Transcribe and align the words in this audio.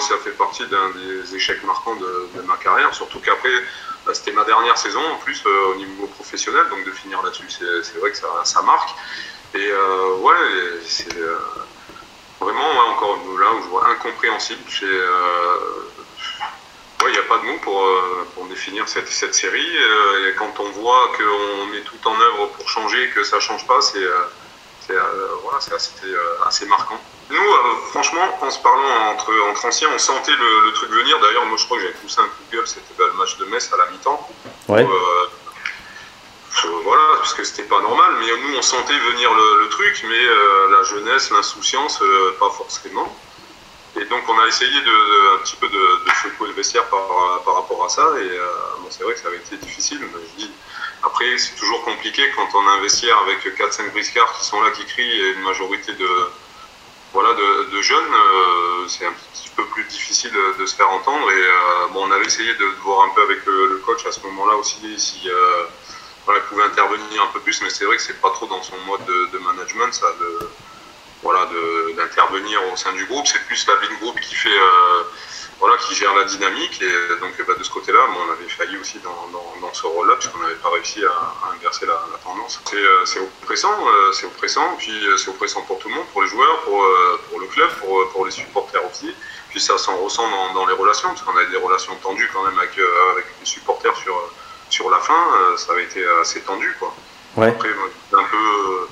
Ça 0.00 0.16
fait 0.18 0.30
partie 0.30 0.64
d'un 0.66 0.90
des 0.90 1.34
échecs 1.34 1.62
marquants 1.64 1.96
de, 1.96 2.42
ma 2.42 2.56
carrière, 2.56 2.94
surtout 2.94 3.18
qu'après, 3.20 3.50
bah, 4.06 4.14
c'était 4.14 4.32
ma 4.32 4.44
dernière 4.44 4.78
saison 4.78 5.00
en 5.12 5.16
plus 5.16 5.42
euh, 5.44 5.72
au 5.72 5.74
niveau 5.74 6.06
professionnel, 6.06 6.64
donc 6.70 6.84
de 6.84 6.90
finir 6.92 7.20
là-dessus, 7.22 7.48
c'est 7.50 7.98
vrai 7.98 8.10
que 8.12 8.16
ça, 8.16 8.62
marque. 8.62 8.90
Et 9.54 9.70
euh, 9.70 10.16
ouais, 10.16 10.34
c'est 10.86 11.16
euh, 11.16 11.36
vraiment 12.40 12.70
ouais, 12.70 12.90
encore 12.90 13.18
là 13.40 13.52
où 13.54 13.62
je 13.62 13.68
vois 13.68 13.88
incompréhensible. 13.88 14.62
Il 17.06 17.12
n'y 17.12 17.18
a 17.18 17.22
pas 17.22 17.38
de 17.38 17.44
mots 17.44 17.58
pour, 17.62 18.46
définir 18.48 18.88
cette, 18.88 19.34
série. 19.34 19.76
Et 20.28 20.34
quand 20.38 20.58
on 20.60 20.70
voit 20.70 21.12
qu'on 21.16 21.66
met 21.66 21.80
tout 21.82 22.08
en 22.08 22.20
œuvre 22.20 22.48
pour 22.56 22.68
changer, 22.68 23.10
que 23.10 23.24
ça 23.24 23.40
change 23.40 23.66
pas, 23.66 23.80
c'est 23.80 24.06
c'est 24.88 24.96
euh, 24.96 25.28
voilà, 25.44 25.60
c'est 25.60 25.74
assez, 25.74 25.92
euh, 26.04 26.44
assez 26.46 26.64
marquant. 26.66 26.98
Nous, 27.30 27.36
euh, 27.36 27.76
franchement, 27.90 28.38
en 28.40 28.50
se 28.50 28.58
parlant 28.60 29.12
entre, 29.12 29.32
entre 29.50 29.66
anciens, 29.66 29.90
on 29.94 29.98
sentait 29.98 30.32
le, 30.32 30.60
le 30.64 30.72
truc 30.72 30.90
venir. 30.90 31.20
D'ailleurs, 31.20 31.44
moi, 31.44 31.58
je 31.58 31.64
crois 31.66 31.76
que 31.76 31.82
j'avais 31.82 31.94
poussé 31.94 32.20
un 32.20 32.24
coup 32.24 32.42
de 32.50 32.56
gueule, 32.56 32.66
c'était 32.66 32.94
bah, 32.98 33.04
le 33.06 33.12
match 33.12 33.36
de 33.36 33.44
Metz 33.44 33.70
à 33.72 33.76
la 33.76 33.86
mi-temps. 33.90 34.28
Ouais. 34.68 34.86
Voilà, 36.84 37.02
parce 37.18 37.34
que 37.34 37.44
c'était 37.44 37.64
pas 37.68 37.80
normal, 37.80 38.12
mais 38.18 38.26
nous, 38.26 38.56
on 38.56 38.62
sentait 38.62 38.98
venir 38.98 39.32
le, 39.32 39.60
le 39.60 39.68
truc, 39.68 40.04
mais 40.08 40.24
la 40.72 40.82
jeunesse, 40.84 41.30
l'insouciance, 41.30 42.02
pas 42.40 42.50
forcément. 42.50 43.14
Et 43.96 44.04
donc, 44.06 44.22
on 44.28 44.38
a 44.40 44.46
essayé 44.46 44.80
de, 44.80 44.86
de- 44.86 45.34
un 45.34 45.38
petit 45.38 45.56
peu 45.56 45.68
de, 45.68 46.04
de 46.04 46.10
secouer 46.22 46.48
le 46.48 46.54
vestiaire 46.54 46.84
par, 46.86 47.42
par 47.44 47.54
rapport 47.56 47.84
à 47.84 47.88
ça. 47.88 48.02
Et 48.18 48.30
euh, 48.30 48.46
c'est 48.90 49.02
vrai 49.02 49.14
que 49.14 49.20
ça 49.20 49.28
avait 49.28 49.38
été 49.38 49.56
difficile. 49.56 50.00
Mais 50.00 50.20
je 50.32 50.44
dis, 50.44 50.50
après, 51.02 51.38
c'est 51.38 51.54
toujours 51.56 51.84
compliqué 51.84 52.22
quand 52.34 52.48
on 52.54 52.66
a 52.66 52.72
un 52.72 52.80
vestiaire 52.80 53.18
avec 53.18 53.44
4-5 53.58 53.90
briscards 53.92 54.38
qui 54.38 54.44
sont 54.44 54.60
là, 54.60 54.70
qui 54.70 54.84
crient, 54.84 55.20
et 55.20 55.32
une 55.32 55.42
majorité 55.42 55.92
de, 55.92 56.08
voilà, 57.12 57.34
de, 57.34 57.82
jeunes. 57.82 58.12
euh, 58.12 58.88
c'est 58.88 59.06
un 59.06 59.12
petit 59.32 59.50
peu 59.56 59.64
plus 59.66 59.84
difficile 59.84 60.32
de, 60.58 60.66
se 60.66 60.74
faire 60.74 60.90
entendre. 60.90 61.30
Et 61.30 61.34
euh, 61.34 61.88
bon, 61.92 62.06
on 62.06 62.10
avait 62.10 62.26
essayé 62.26 62.52
de, 62.54 62.64
voir 62.82 63.06
un 63.06 63.10
peu 63.14 63.22
avec 63.22 63.44
le, 63.46 63.80
coach 63.86 64.04
à 64.06 64.12
ce 64.12 64.20
moment-là 64.20 64.54
aussi 64.56 64.98
si 64.98 65.28
euh, 65.30 66.32
pouvait 66.48 66.64
intervenir 66.64 67.22
un 67.22 67.32
peu 67.32 67.40
plus. 67.40 67.60
Mais 67.62 67.70
c'est 67.70 67.84
vrai 67.84 67.96
que 67.96 68.02
c'est 68.02 68.20
pas 68.20 68.30
trop 68.30 68.46
dans 68.46 68.62
son 68.62 68.76
mode 68.86 69.04
de, 69.06 69.38
management, 69.38 69.92
ça, 69.92 70.06
voilà, 71.22 71.48
d'intervenir 71.96 72.60
au 72.72 72.76
sein 72.76 72.92
du 72.92 73.06
groupe. 73.06 73.26
C'est 73.26 73.44
plus 73.46 73.66
la 73.66 73.74
ligne 73.86 73.98
groupe 74.00 74.20
qui 74.20 74.34
fait, 74.34 74.60
voilà, 75.60 75.76
qui 75.78 75.94
gère 75.94 76.14
la 76.14 76.24
dynamique. 76.24 76.80
Et 76.82 77.20
donc, 77.20 77.34
bah, 77.46 77.54
de 77.58 77.62
ce 77.64 77.70
côté-là, 77.70 77.98
on 78.16 78.32
avait 78.32 78.48
failli 78.48 78.76
aussi 78.78 78.98
dans, 79.00 79.28
dans, 79.32 79.54
dans 79.60 79.72
ce 79.74 79.86
rôle-là, 79.86 80.14
puisqu'on 80.16 80.38
n'avait 80.38 80.54
pas 80.56 80.70
réussi 80.70 81.04
à, 81.04 81.10
à 81.10 81.52
inverser 81.54 81.86
la, 81.86 81.94
la 82.12 82.18
tendance. 82.18 82.60
C'est, 82.64 82.76
euh, 82.76 83.04
c'est 83.04 83.20
oppressant, 83.20 83.74
euh, 83.88 84.12
c'est 84.12 84.26
oppressant, 84.26 84.76
puis 84.78 85.06
euh, 85.06 85.16
c'est 85.16 85.30
oppressant 85.30 85.62
pour 85.62 85.78
tout 85.78 85.88
le 85.88 85.94
monde, 85.94 86.06
pour 86.12 86.22
les 86.22 86.28
joueurs, 86.28 86.60
pour, 86.62 86.84
pour 87.28 87.40
le 87.40 87.46
club, 87.46 87.70
pour, 87.80 88.08
pour 88.10 88.24
les 88.24 88.30
supporters 88.30 88.82
aussi. 88.88 89.14
Puis 89.50 89.60
ça 89.60 89.78
s'en 89.78 89.96
ressent 89.96 90.28
dans, 90.30 90.52
dans 90.54 90.66
les 90.66 90.74
relations, 90.74 91.08
parce 91.08 91.22
qu'on 91.22 91.36
avait 91.36 91.50
des 91.50 91.56
relations 91.56 91.94
tendues 91.96 92.30
quand 92.32 92.42
même 92.44 92.58
avec, 92.58 92.78
avec 93.12 93.26
les 93.40 93.46
supporters 93.46 93.96
sur, 93.96 94.14
sur 94.68 94.90
la 94.90 94.98
fin. 95.00 95.56
ça 95.56 95.72
avait 95.72 95.84
été 95.84 96.04
assez 96.20 96.42
tendu, 96.42 96.74
quoi. 96.78 96.94
Ouais. 97.36 97.48
Après, 97.48 97.68
un 97.70 98.24
peu 98.24 98.88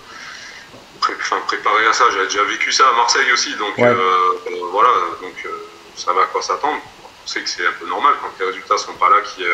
pré- 1.01 1.15
préparé 1.47 1.87
à 1.87 1.93
ça. 1.93 2.05
J'avais 2.11 2.27
déjà 2.27 2.45
vécu 2.45 2.73
ça 2.73 2.89
à 2.89 2.93
Marseille 2.93 3.31
aussi, 3.33 3.55
donc 3.57 3.77
Ouais. 3.79 3.85
euh, 3.85 4.39
voilà, 4.73 4.89
donc 5.21 5.35
euh, 5.45 5.69
ça 5.97 6.13
va 6.13 6.23
à 6.23 6.27
quoi 6.27 6.43
s'attendre. 6.43 6.79
On 7.25 7.27
sait 7.29 7.41
que 7.43 7.49
c'est 7.49 7.67
un 7.67 7.73
peu 7.81 7.87
normal 7.89 8.15
quand 8.23 8.29
les 8.39 8.47
résultats 8.47 8.79
sont 8.79 8.93
pas 8.95 9.09
là, 9.11 9.17
qu'il 9.23 9.43
y 9.45 9.47
ait, 9.47 9.51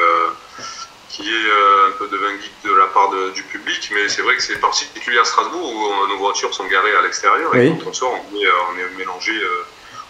qu'il 1.08 1.25
y 1.26 1.28
ait 1.28 1.50
euh, 1.50 1.88
un 1.88 1.92
peu 1.92 2.06
de 2.08 2.16
vindicte 2.16 2.64
de 2.64 2.75
la 2.75 2.86
part 2.86 3.10
de- 3.10 3.30
du 3.30 3.42
public, 3.44 3.91
mais 3.94 4.08
c'est 4.08 4.22
vrai 4.22 4.36
que 4.36 4.42
c'est 4.42 4.56
particulier 4.60 5.19
à 5.19 5.25
Strasbourg 5.25 5.72
où 5.75 5.86
euh, 5.86 6.08
nos 6.08 6.19
voitures 6.19 6.53
sont 6.54 6.66
garées 6.66 6.94
à 6.97 7.03
l'extérieur 7.03 7.54
et 7.56 7.70
Oui. 7.70 7.78
quand 7.82 7.91
on 7.91 7.92
sort, 7.92 8.12
on 8.32 8.36
est, 8.36 8.47
euh, 8.47 8.50
on 8.75 8.78
est 8.78 8.98
mélangé 8.98 9.32
euh, 9.32 9.64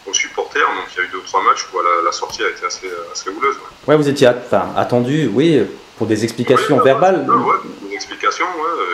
aux 0.07 0.15
supporters. 0.15 0.67
Donc 0.67 0.87
il 0.93 0.99
y 0.99 1.01
a 1.03 1.05
eu 1.05 1.09
deux 1.09 1.19
ou 1.19 1.23
trois 1.23 1.43
matchs 1.43 1.67
où 1.73 1.81
la, 1.81 2.03
la 2.05 2.13
sortie 2.13 2.43
a 2.45 2.49
été 2.49 2.65
assez, 2.67 2.91
assez 3.13 3.31
houleuse. 3.31 3.57
ouais. 3.57 3.63
Ouais, 3.89 3.97
vous 3.97 4.09
étiez 4.09 4.29
enfin, 4.29 4.73
attendu, 4.77 5.29
oui, 5.33 5.63
pour 5.99 6.07
des 6.07 6.25
explications 6.25 6.79
Ouais, 6.79 6.85
verbales. 6.85 7.27
Ouais, 7.29 7.37
ouais, 7.37 7.59
une 7.87 7.93
explication, 7.93 8.47
ouais. 8.47 8.85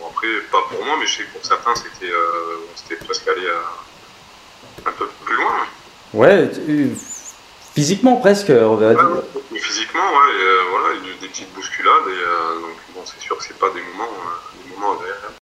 bon, 0.00 0.08
après, 0.10 0.28
pas 0.50 0.62
pour 0.70 0.84
moi, 0.84 0.96
mais 0.98 1.06
je 1.06 1.18
sais 1.18 1.22
que 1.24 1.32
pour 1.32 1.44
certains, 1.44 1.74
c'était 1.76 2.12
euh, 2.12 2.96
presque 3.04 3.28
allé 3.28 3.46
à- 3.48 4.88
un 4.88 4.92
peu. 4.92 5.01
Ouais, 6.14 6.50
tu- 6.50 6.90
physiquement 7.74 8.16
presque, 8.16 8.50
on 8.50 8.74
va 8.76 8.88
Ouais, 8.88 8.94
dire. 8.94 9.10
ouais. 9.10 9.58
Physiquement, 9.58 10.00
ouais, 10.00 10.34
et, 10.34 10.42
euh, 10.44 10.62
voilà, 10.70 10.98
des 11.20 11.28
petites 11.28 11.52
bousculades. 11.54 12.08
Et, 12.08 12.10
euh, 12.10 12.60
donc, 12.60 12.76
bon, 12.94 13.00
c'est 13.04 13.20
sûr 13.20 13.36
que 13.38 13.44
c'est 13.44 13.58
pas 13.58 13.70
des 13.70 13.80
moments, 13.80 14.10
euh, 14.12 14.62
des 14.68 14.74
moments 14.74 14.92
agréables. 14.92 15.34